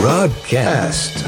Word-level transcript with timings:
Broadcast. 0.00 1.24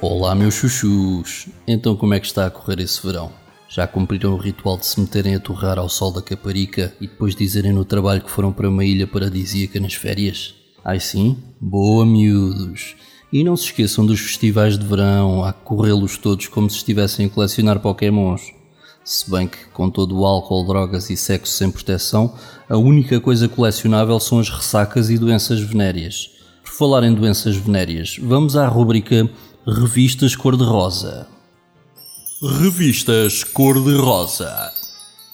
Olá, 0.00 0.32
meus 0.36 0.54
chuchus! 0.54 1.48
Então, 1.66 1.96
como 1.96 2.14
é 2.14 2.20
que 2.20 2.26
está 2.26 2.46
a 2.46 2.50
correr 2.50 2.78
esse 2.78 3.04
verão? 3.04 3.32
Já 3.68 3.88
cumpriram 3.88 4.34
o 4.34 4.36
ritual 4.36 4.78
de 4.78 4.86
se 4.86 5.00
meterem 5.00 5.34
a 5.34 5.40
torrar 5.40 5.80
ao 5.80 5.88
sol 5.88 6.12
da 6.12 6.22
Caparica 6.22 6.94
e 7.00 7.08
depois 7.08 7.34
dizerem 7.34 7.72
no 7.72 7.84
trabalho 7.84 8.22
que 8.22 8.30
foram 8.30 8.52
para 8.52 8.68
uma 8.68 8.84
ilha 8.84 9.08
paradisíaca 9.08 9.80
nas 9.80 9.94
férias? 9.94 10.54
Ai 10.84 11.00
sim? 11.00 11.36
Boa, 11.60 12.06
miúdos! 12.06 12.94
E 13.32 13.42
não 13.42 13.56
se 13.56 13.64
esqueçam 13.64 14.04
dos 14.04 14.20
festivais 14.20 14.76
de 14.76 14.84
verão, 14.84 15.42
a 15.42 15.54
corrê-los 15.54 16.18
todos 16.18 16.48
como 16.48 16.68
se 16.68 16.76
estivessem 16.76 17.26
a 17.26 17.30
colecionar 17.30 17.80
pokémons. 17.80 18.42
Se 19.02 19.28
bem 19.30 19.48
que, 19.48 19.64
com 19.72 19.88
todo 19.88 20.18
o 20.18 20.26
álcool, 20.26 20.66
drogas 20.66 21.08
e 21.08 21.16
sexo 21.16 21.54
sem 21.54 21.70
proteção, 21.70 22.34
a 22.68 22.76
única 22.76 23.18
coisa 23.20 23.48
colecionável 23.48 24.20
são 24.20 24.38
as 24.38 24.50
ressacas 24.50 25.08
e 25.08 25.16
doenças 25.16 25.60
venéreas. 25.60 26.30
Por 26.62 26.72
falar 26.72 27.04
em 27.04 27.14
doenças 27.14 27.56
venéreas, 27.56 28.18
vamos 28.20 28.54
à 28.54 28.68
rubrica 28.68 29.28
Revistas 29.66 30.36
Cor-de-Rosa. 30.36 31.26
Revistas 32.60 33.44
Cor-de-Rosa. 33.44 34.72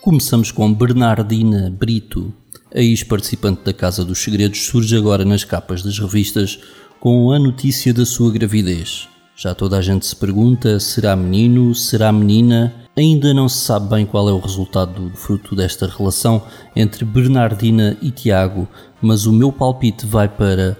Começamos 0.00 0.52
com 0.52 0.72
Bernardina 0.72 1.74
Brito. 1.76 2.32
A 2.72 2.78
ex-participante 2.78 3.62
da 3.64 3.72
Casa 3.72 4.04
dos 4.04 4.20
Segredos 4.20 4.62
surge 4.62 4.96
agora 4.96 5.24
nas 5.24 5.42
capas 5.42 5.82
das 5.82 5.98
revistas 5.98 6.60
com 7.00 7.32
a 7.32 7.38
notícia 7.38 7.94
da 7.94 8.04
sua 8.04 8.30
gravidez. 8.30 9.08
Já 9.34 9.54
toda 9.54 9.78
a 9.78 9.82
gente 9.82 10.04
se 10.04 10.14
pergunta: 10.14 10.78
será 10.78 11.16
menino? 11.16 11.74
Será 11.74 12.12
menina? 12.12 12.74
Ainda 12.94 13.32
não 13.32 13.48
se 13.48 13.64
sabe 13.64 13.88
bem 13.88 14.04
qual 14.04 14.28
é 14.28 14.32
o 14.32 14.38
resultado 14.38 15.08
do 15.08 15.16
fruto 15.16 15.56
desta 15.56 15.86
relação 15.86 16.42
entre 16.76 17.04
Bernardina 17.04 17.96
e 18.02 18.10
Tiago, 18.10 18.68
mas 19.00 19.24
o 19.24 19.32
meu 19.32 19.50
palpite 19.50 20.04
vai 20.04 20.28
para 20.28 20.76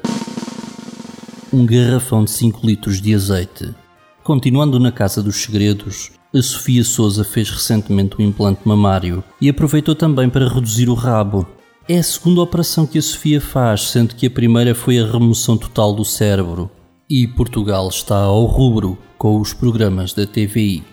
um 1.50 1.64
garrafão 1.64 2.24
de 2.24 2.30
5 2.32 2.66
litros 2.66 3.00
de 3.00 3.14
azeite. 3.14 3.74
Continuando 4.22 4.78
na 4.78 4.92
Casa 4.92 5.22
dos 5.22 5.36
Segredos, 5.36 6.12
a 6.34 6.42
Sofia 6.42 6.84
Souza 6.84 7.24
fez 7.24 7.48
recentemente 7.48 8.16
um 8.18 8.24
implante 8.24 8.60
mamário 8.64 9.24
e 9.40 9.48
aproveitou 9.48 9.94
também 9.94 10.28
para 10.28 10.48
reduzir 10.48 10.90
o 10.90 10.94
rabo. 10.94 11.48
É 11.90 11.98
a 11.98 12.02
segunda 12.04 12.40
operação 12.40 12.86
que 12.86 12.98
a 12.98 13.02
Sofia 13.02 13.40
faz, 13.40 13.88
sendo 13.88 14.14
que 14.14 14.24
a 14.24 14.30
primeira 14.30 14.76
foi 14.76 15.00
a 15.00 15.10
remoção 15.10 15.56
total 15.56 15.92
do 15.92 16.04
cérebro. 16.04 16.70
E 17.08 17.26
Portugal 17.26 17.88
está 17.88 18.16
ao 18.16 18.44
rubro 18.44 18.96
com 19.18 19.40
os 19.40 19.52
programas 19.52 20.12
da 20.12 20.24
TVI. 20.24 20.84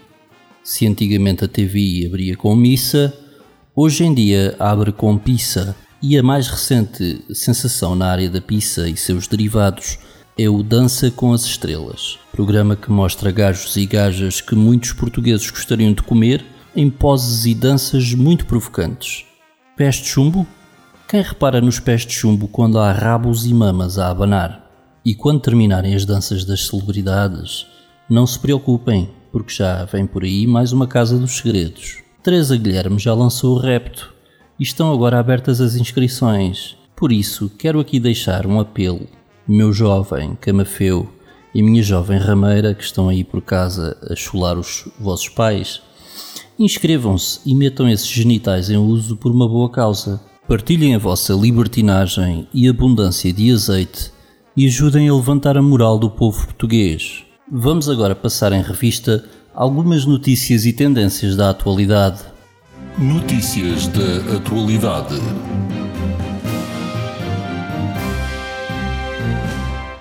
Se 0.63 0.87
antigamente 0.87 1.45
a 1.45 1.47
TVI 1.47 2.07
abria 2.07 2.35
com 2.35 2.55
missa, 2.55 3.13
hoje 3.75 4.05
em 4.05 4.11
dia 4.11 4.55
abre 4.57 4.91
com 4.91 5.15
pizza. 5.19 5.75
E 6.01 6.17
a 6.17 6.23
mais 6.23 6.47
recente 6.47 7.23
sensação 7.31 7.95
na 7.95 8.07
área 8.09 8.27
da 8.27 8.41
pizza 8.41 8.89
e 8.89 8.97
seus 8.97 9.27
derivados 9.27 9.99
é 10.35 10.49
o 10.49 10.63
Dança 10.63 11.11
com 11.11 11.31
as 11.31 11.45
Estrelas, 11.45 12.17
programa 12.31 12.75
que 12.75 12.91
mostra 12.91 13.29
gajos 13.29 13.77
e 13.77 13.85
gajas 13.85 14.41
que 14.41 14.55
muitos 14.55 14.93
portugueses 14.93 15.51
gostariam 15.51 15.93
de 15.93 16.01
comer 16.01 16.43
em 16.75 16.89
poses 16.89 17.45
e 17.45 17.53
danças 17.53 18.15
muito 18.15 18.47
provocantes. 18.47 19.25
Pés 19.75 19.97
de 19.97 20.07
chumbo? 20.07 20.47
Quem 21.07 21.21
repara 21.21 21.61
nos 21.61 21.79
pés 21.79 22.05
de 22.05 22.11
chumbo 22.11 22.49
quando 22.49 22.77
há 22.77 22.91
rabos 22.91 23.45
e 23.45 23.53
mamas 23.53 23.97
a 23.97 24.09
abanar? 24.09 24.69
E 25.05 25.15
quando 25.15 25.39
terminarem 25.39 25.95
as 25.95 26.03
danças 26.03 26.43
das 26.43 26.67
celebridades, 26.67 27.65
não 28.09 28.27
se 28.27 28.37
preocupem, 28.37 29.09
porque 29.31 29.53
já 29.53 29.85
vem 29.85 30.05
por 30.05 30.25
aí 30.25 30.45
mais 30.45 30.73
uma 30.73 30.85
Casa 30.85 31.17
dos 31.17 31.37
Segredos. 31.37 32.03
Teresa 32.21 32.57
Guilherme 32.57 32.99
já 32.99 33.13
lançou 33.13 33.55
o 33.55 33.59
repto 33.59 34.13
e 34.59 34.63
estão 34.63 34.93
agora 34.93 35.17
abertas 35.17 35.61
as 35.61 35.75
inscrições. 35.75 36.75
Por 36.93 37.13
isso, 37.13 37.49
quero 37.57 37.79
aqui 37.79 38.01
deixar 38.01 38.45
um 38.45 38.59
apelo 38.59 39.07
meu 39.47 39.71
jovem 39.71 40.35
camafeu 40.35 41.09
e 41.55 41.63
minha 41.63 41.81
jovem 41.81 42.19
rameira 42.19 42.73
que 42.73 42.83
estão 42.83 43.07
aí 43.07 43.23
por 43.23 43.41
casa 43.41 43.97
a 44.11 44.13
chular 44.13 44.59
os 44.59 44.89
vossos 44.99 45.29
pais, 45.29 45.81
inscrevam-se 46.59 47.39
e 47.45 47.55
metam 47.55 47.87
esses 47.87 48.07
genitais 48.07 48.69
em 48.69 48.75
uso 48.75 49.15
por 49.15 49.31
uma 49.31 49.47
boa 49.47 49.71
causa. 49.71 50.19
Partilhem 50.47 50.95
a 50.95 50.97
vossa 50.97 51.33
libertinagem 51.33 52.47
e 52.53 52.69
abundância 52.69 53.33
de 53.33 53.51
azeite 53.51 54.13
e 54.55 54.65
ajudem 54.65 55.09
a 55.09 55.13
levantar 55.13 55.57
a 55.57 55.61
moral 55.61 55.99
do 55.99 56.09
povo 56.09 56.45
português. 56.45 57.25
Vamos 57.51 57.89
agora 57.89 58.15
passar 58.15 58.53
em 58.53 58.61
revista 58.61 59.25
algumas 59.53 60.05
notícias 60.05 60.65
e 60.65 60.71
tendências 60.71 61.35
da 61.35 61.49
atualidade. 61.49 62.21
Notícias 62.97 63.87
da 63.87 64.37
atualidade. 64.37 65.15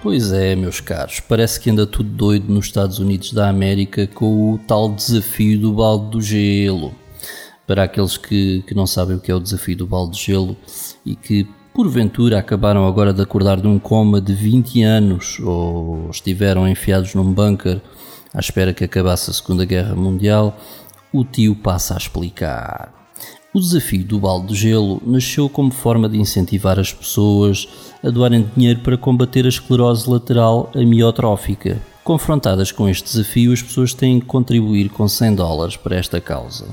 Pois 0.00 0.30
é, 0.30 0.54
meus 0.54 0.78
caros, 0.78 1.18
parece 1.18 1.58
que 1.58 1.70
anda 1.70 1.84
tudo 1.88 2.08
doido 2.10 2.54
nos 2.54 2.66
Estados 2.66 3.00
Unidos 3.00 3.32
da 3.32 3.48
América 3.48 4.06
com 4.06 4.52
o 4.52 4.58
tal 4.58 4.94
desafio 4.94 5.58
do 5.58 5.72
balde 5.72 6.10
do 6.10 6.22
gelo. 6.22 6.94
Para 7.66 7.84
aqueles 7.84 8.16
que, 8.16 8.62
que 8.66 8.74
não 8.74 8.86
sabem 8.86 9.16
o 9.16 9.20
que 9.20 9.30
é 9.30 9.34
o 9.34 9.40
desafio 9.40 9.76
do 9.76 9.86
balde 9.86 10.16
de 10.16 10.24
gelo 10.24 10.56
e 11.04 11.16
que 11.16 11.46
porventura 11.74 12.38
acabaram 12.38 12.86
agora 12.86 13.12
de 13.12 13.20
acordar 13.20 13.60
de 13.60 13.66
um 13.66 13.78
coma 13.78 14.20
de 14.20 14.32
20 14.32 14.82
anos 14.82 15.38
ou 15.40 16.08
estiveram 16.10 16.66
enfiados 16.66 17.14
num 17.14 17.32
bunker 17.32 17.80
à 18.32 18.40
espera 18.40 18.72
que 18.72 18.84
acabasse 18.84 19.30
a 19.30 19.34
Segunda 19.34 19.64
Guerra 19.64 19.94
Mundial, 19.94 20.58
o 21.12 21.24
tio 21.24 21.56
passa 21.56 21.94
a 21.94 21.96
explicar. 21.96 22.92
O 23.52 23.58
desafio 23.58 24.04
do 24.04 24.20
balde 24.20 24.48
de 24.48 24.54
gelo 24.54 25.02
nasceu 25.06 25.48
como 25.48 25.70
forma 25.70 26.08
de 26.08 26.18
incentivar 26.18 26.78
as 26.78 26.92
pessoas 26.92 27.66
a 28.04 28.10
doarem 28.10 28.46
dinheiro 28.54 28.80
para 28.80 28.98
combater 28.98 29.46
a 29.46 29.48
esclerose 29.48 30.10
lateral 30.10 30.70
amiotrófica. 30.74 31.80
Confrontadas 32.06 32.70
com 32.70 32.88
este 32.88 33.02
desafio, 33.02 33.52
as 33.52 33.60
pessoas 33.60 33.92
têm 33.92 34.20
que 34.20 34.26
contribuir 34.26 34.90
com 34.90 35.08
100 35.08 35.34
dólares 35.34 35.76
para 35.76 35.96
esta 35.96 36.20
causa. 36.20 36.64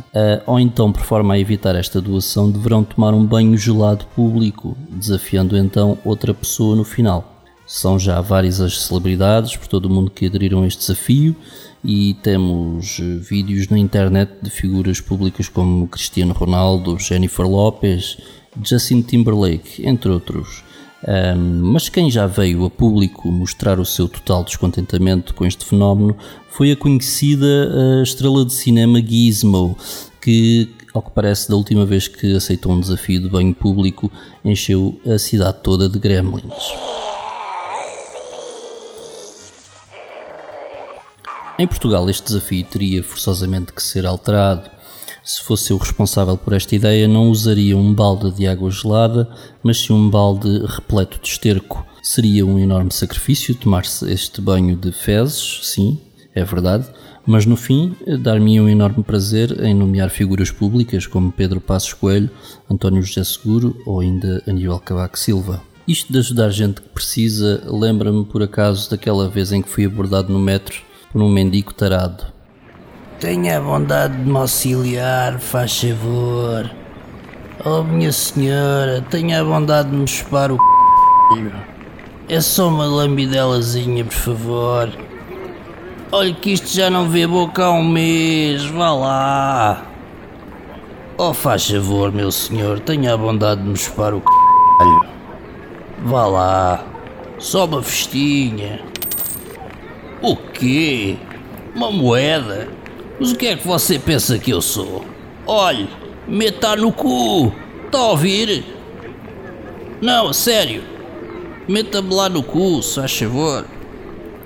ou 0.45 0.59
então, 0.59 0.91
por 0.91 1.01
forma 1.01 1.33
a 1.33 1.39
evitar 1.39 1.75
esta 1.75 1.99
doação, 1.99 2.51
deverão 2.51 2.83
tomar 2.83 3.15
um 3.15 3.25
banho 3.25 3.57
gelado 3.57 4.05
público, 4.15 4.77
desafiando 4.91 5.57
então 5.57 5.97
outra 6.05 6.35
pessoa 6.35 6.75
no 6.75 6.83
final. 6.83 7.43
São 7.65 7.97
já 7.97 8.21
várias 8.21 8.61
as 8.61 8.83
celebridades 8.83 9.55
por 9.55 9.65
todo 9.65 9.85
o 9.85 9.89
mundo 9.89 10.11
que 10.11 10.27
aderiram 10.27 10.61
a 10.61 10.67
este 10.67 10.81
desafio 10.81 11.35
e 11.83 12.13
temos 12.21 12.99
eh, 12.99 13.17
vídeos 13.17 13.69
na 13.69 13.79
internet 13.79 14.33
de 14.39 14.51
figuras 14.51 15.01
públicas 15.01 15.49
como 15.49 15.87
Cristiano 15.87 16.33
Ronaldo, 16.33 16.99
Jennifer 16.99 17.47
Lopez, 17.47 18.19
Justin 18.63 19.01
Timberlake, 19.01 19.83
entre 19.83 20.11
outros. 20.11 20.63
Um, 21.05 21.71
mas 21.73 21.89
quem 21.89 22.09
já 22.09 22.25
veio 22.25 22.63
a 22.63 22.69
público 22.69 23.29
mostrar 23.29 23.77
o 23.77 23.85
seu 23.85 24.07
total 24.07 24.43
descontentamento 24.43 25.33
com 25.33 25.45
este 25.45 25.65
fenómeno 25.65 26.15
foi 26.49 26.71
a 26.71 26.77
conhecida 26.77 27.99
a 27.99 28.03
estrela 28.03 28.45
de 28.45 28.53
cinema 28.53 29.01
Gizmo, 29.01 29.77
que, 30.21 30.69
ao 30.93 31.01
que 31.01 31.11
parece, 31.11 31.49
da 31.49 31.57
última 31.57 31.85
vez 31.85 32.07
que 32.07 32.35
aceitou 32.35 32.71
um 32.71 32.79
desafio 32.79 33.21
de 33.21 33.27
banho 33.27 33.53
público, 33.53 34.09
encheu 34.45 34.97
a 35.05 35.17
cidade 35.17 35.57
toda 35.61 35.89
de 35.89 35.99
gremlins. 35.99 36.71
Em 41.59 41.67
Portugal, 41.67 42.09
este 42.09 42.27
desafio 42.27 42.63
teria 42.63 43.03
forçosamente 43.03 43.73
que 43.73 43.83
ser 43.83 44.05
alterado. 44.05 44.69
Se 45.25 45.41
fosse 45.41 45.71
eu 45.71 45.77
responsável 45.77 46.37
por 46.37 46.51
esta 46.51 46.75
ideia, 46.75 47.07
não 47.07 47.29
usaria 47.29 47.77
um 47.77 47.93
balde 47.93 48.29
de 48.31 48.45
água 48.45 48.69
gelada, 48.69 49.29
mas 49.63 49.79
sim 49.79 49.93
um 49.93 50.09
balde 50.09 50.65
repleto 50.65 51.17
de 51.17 51.29
esterco. 51.29 51.85
Seria 52.01 52.45
um 52.45 52.59
enorme 52.59 52.91
sacrifício 52.91 53.55
tomar-se 53.55 54.11
este 54.11 54.41
banho 54.41 54.75
de 54.75 54.91
fezes, 54.91 55.61
sim, 55.63 55.97
é 56.35 56.43
verdade, 56.43 56.87
mas 57.25 57.45
no 57.45 57.55
fim 57.55 57.95
dar-me 58.19 58.59
um 58.59 58.67
enorme 58.67 59.01
prazer 59.01 59.63
em 59.63 59.73
nomear 59.73 60.09
figuras 60.09 60.51
públicas 60.51 61.07
como 61.07 61.31
Pedro 61.31 61.61
Passos 61.61 61.93
Coelho, 61.93 62.29
António 62.69 63.01
José 63.01 63.23
Seguro 63.23 63.81
ou 63.85 64.01
ainda 64.01 64.43
Aníbal 64.45 64.81
Cavaco 64.81 65.17
Silva. 65.17 65.63
Isto 65.87 66.11
de 66.11 66.19
ajudar 66.19 66.49
gente 66.49 66.81
que 66.81 66.89
precisa 66.89 67.63
lembra-me 67.65 68.25
por 68.25 68.43
acaso 68.43 68.89
daquela 68.89 69.29
vez 69.29 69.53
em 69.53 69.61
que 69.61 69.69
fui 69.69 69.85
abordado 69.85 70.33
no 70.33 70.39
metro 70.39 70.81
por 71.13 71.21
um 71.21 71.29
mendigo 71.29 71.73
tarado. 71.73 72.32
Tenha 73.23 73.57
a 73.57 73.61
bondade 73.61 74.17
de 74.17 74.29
me 74.29 74.37
auxiliar, 74.37 75.39
faz 75.39 75.79
favor. 75.79 76.69
Oh, 77.63 77.81
minha 77.81 78.11
senhora, 78.11 79.01
tenha 79.09 79.39
a 79.39 79.45
bondade 79.45 79.91
de 79.91 79.95
me 79.95 80.05
chupar 80.05 80.51
o 80.51 80.57
c... 80.57 81.51
É 82.27 82.41
só 82.41 82.67
uma 82.67 82.83
lambidelazinha, 82.83 84.03
por 84.03 84.13
favor. 84.13 84.89
Olha 86.11 86.33
que 86.33 86.51
isto 86.51 86.67
já 86.67 86.89
não 86.89 87.07
vê 87.07 87.25
boca 87.25 87.63
há 87.63 87.71
um 87.71 87.87
mês, 87.87 88.65
vá 88.65 88.91
lá. 88.91 89.85
Oh, 91.17 91.33
faz 91.33 91.65
favor, 91.69 92.11
meu 92.11 92.29
senhor, 92.29 92.81
tenha 92.81 93.13
a 93.13 93.17
bondade 93.17 93.63
de 93.63 93.69
me 93.69 93.77
chupar 93.77 94.13
o 94.13 94.19
c... 94.19 94.25
Vá 96.03 96.25
lá. 96.25 96.85
Só 97.39 97.63
uma 97.63 97.81
festinha. 97.81 98.81
O 100.21 100.35
quê? 100.35 101.15
Uma 101.73 101.89
moeda? 101.89 102.82
Mas 103.19 103.31
o 103.31 103.35
que 103.35 103.47
é 103.47 103.55
que 103.55 103.67
você 103.67 103.99
pensa 103.99 104.39
que 104.39 104.51
eu 104.51 104.61
sou? 104.61 105.05
Olhe, 105.45 105.87
meta 106.27 106.75
no 106.75 106.91
cu! 106.91 107.51
Está 107.85 107.99
a 107.99 108.11
ouvir? 108.11 108.65
Não, 110.01 110.33
sério. 110.33 110.83
Meta-me 111.67 112.13
lá 112.13 112.27
no 112.27 112.41
cu, 112.41 112.81
se 112.81 112.95
faz 112.95 113.17
favor. 113.17 113.65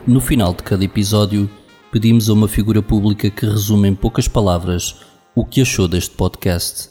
No 0.05 0.19
final 0.19 0.53
de 0.53 0.63
cada 0.63 0.83
episódio, 0.83 1.49
pedimos 1.91 2.29
a 2.29 2.33
uma 2.33 2.47
figura 2.47 2.81
pública 2.81 3.29
que 3.29 3.45
resume 3.45 3.87
em 3.87 3.95
poucas 3.95 4.27
palavras 4.27 4.95
o 5.33 5.45
que 5.45 5.61
achou 5.61 5.87
deste 5.87 6.15
podcast. 6.15 6.89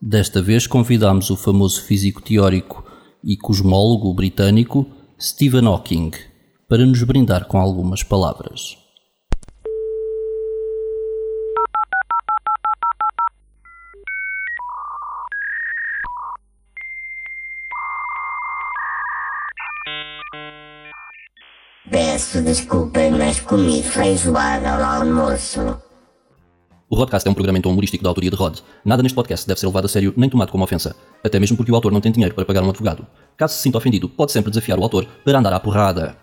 Desta 0.00 0.42
vez 0.42 0.66
convidámos 0.66 1.30
o 1.30 1.36
famoso 1.36 1.82
físico 1.82 2.20
teórico 2.20 2.84
e 3.24 3.36
cosmólogo 3.36 4.12
britânico 4.12 4.86
Stephen 5.18 5.66
Hawking 5.66 6.10
para 6.68 6.84
nos 6.84 7.02
brindar 7.02 7.46
com 7.46 7.58
algumas 7.58 8.02
palavras. 8.02 8.83
Peço 22.14 22.40
desculpa, 22.42 23.00
mas 23.10 23.40
comi 23.40 23.82
feijoada 23.82 24.70
ao 24.70 25.02
almoço. 25.02 25.76
O 26.88 26.94
Rodcast 26.94 27.26
é 27.26 27.30
um 27.32 27.34
programa 27.34 27.58
então 27.58 27.72
humorístico 27.72 28.04
da 28.04 28.08
autoria 28.08 28.30
de 28.30 28.36
Rod. 28.36 28.60
Nada 28.84 29.02
neste 29.02 29.16
podcast 29.16 29.44
deve 29.48 29.58
ser 29.58 29.66
levado 29.66 29.86
a 29.86 29.88
sério 29.88 30.14
nem 30.16 30.30
tomado 30.30 30.52
como 30.52 30.62
ofensa, 30.62 30.94
até 31.24 31.40
mesmo 31.40 31.56
porque 31.56 31.72
o 31.72 31.74
autor 31.74 31.90
não 31.90 32.00
tem 32.00 32.12
dinheiro 32.12 32.32
para 32.32 32.44
pagar 32.44 32.62
um 32.62 32.70
advogado. 32.70 33.04
Caso 33.36 33.54
se 33.54 33.62
sinta 33.62 33.78
ofendido, 33.78 34.08
pode 34.08 34.30
sempre 34.30 34.50
desafiar 34.50 34.78
o 34.78 34.84
autor 34.84 35.08
para 35.24 35.40
andar 35.40 35.52
à 35.52 35.58
porrada. 35.58 36.16